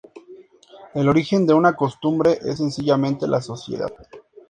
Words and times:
El 0.95 1.07
origen 1.07 1.45
de 1.45 1.53
una 1.53 1.73
costumbre 1.75 2.39
es 2.41 2.57
sencillamente 2.57 3.27
la 3.27 3.39
sociedad. 3.39 3.93